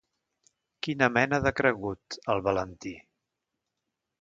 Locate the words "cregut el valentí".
1.59-2.95